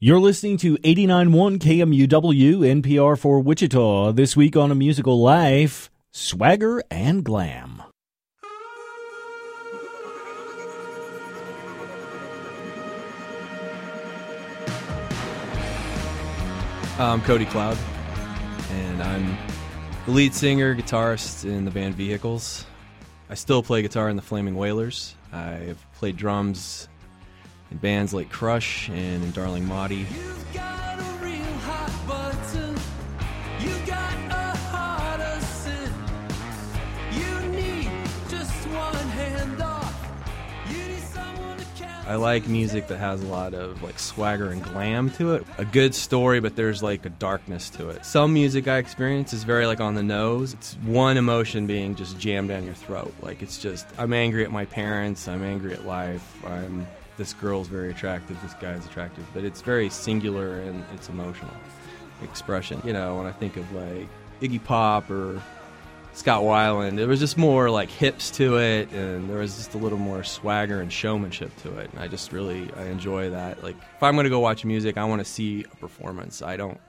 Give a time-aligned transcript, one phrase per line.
[0.00, 4.12] You're listening to 89.1 KMUW NPR for Wichita.
[4.12, 7.82] This week on A Musical Life, Swagger and Glam.
[17.00, 17.76] I'm Cody Cloud,
[18.70, 19.36] and I'm
[20.06, 22.64] the lead singer, guitarist in the band Vehicles.
[23.28, 25.16] I still play guitar in the Flaming Whalers.
[25.32, 26.86] I've played drums
[27.70, 30.06] in bands like Crush and in Darling Maudie.
[42.08, 45.44] I like music that has a lot of like swagger and glam to it.
[45.58, 48.06] A good story, but there's like a darkness to it.
[48.06, 50.54] Some music I experience is very like on the nose.
[50.54, 53.12] It's one emotion being just jammed down your throat.
[53.20, 56.86] Like it's just I'm angry at my parents, I'm angry at life, I'm
[57.18, 61.52] this girl's very attractive, this guy's attractive, but it's very singular and it's emotional
[62.22, 62.80] expression.
[62.84, 64.08] You know, when I think of like
[64.40, 65.42] Iggy Pop or
[66.14, 69.78] Scott Weiland, there was just more like hips to it, and there was just a
[69.78, 71.90] little more swagger and showmanship to it.
[71.92, 73.62] And I just really I enjoy that.
[73.62, 76.40] Like if I'm to go watch music, I want to see a performance.
[76.40, 76.80] I don't.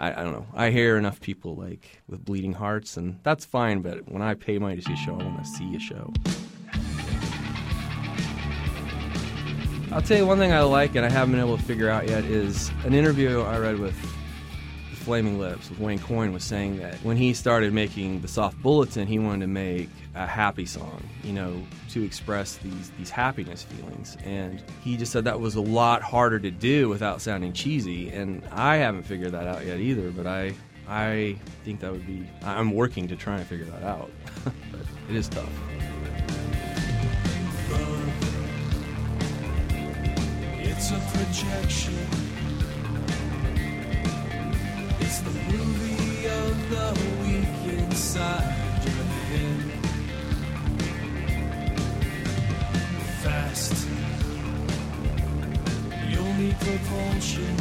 [0.00, 0.46] I, I, don't know.
[0.54, 3.82] I hear enough people like with bleeding hearts, and that's fine.
[3.82, 6.12] But when I pay money to see a show, I want to see a show.
[9.90, 12.08] I'll tell you one thing I like and I haven't been able to figure out
[12.08, 13.98] yet is an interview I read with
[14.90, 18.60] the Flaming Lips with Wayne Coyne was saying that when he started making the Soft
[18.62, 23.62] Bulletin, he wanted to make a happy song, you know, to express these these happiness
[23.62, 24.18] feelings.
[24.24, 28.10] And he just said that was a lot harder to do without sounding cheesy.
[28.10, 30.52] And I haven't figured that out yet either, but I
[30.86, 34.10] I think that would be I'm working to try and figure that out.
[34.44, 34.52] but
[35.08, 35.48] it is tough.
[40.80, 41.98] It's a projection.
[45.00, 46.88] It's the movie of the
[47.20, 49.58] week inside your head.
[53.24, 53.88] Fast.
[56.08, 57.56] You'll need propulsion.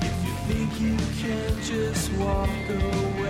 [0.00, 3.21] If you think you can just walk away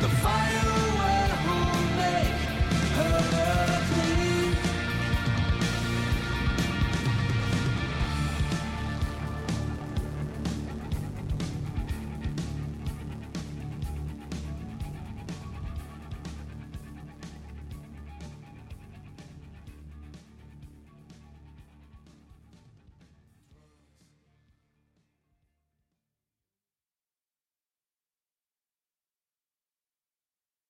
[0.00, 0.73] The fire